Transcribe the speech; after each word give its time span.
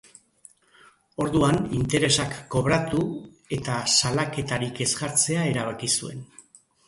Orduan, 1.25 1.57
interesak 1.79 2.33
kobratu 2.55 3.03
eta 3.59 3.77
salaketarik 3.99 4.83
ez 4.87 4.91
jartzea 4.95 5.47
erabaki 5.53 5.91
zuen. 6.01 6.25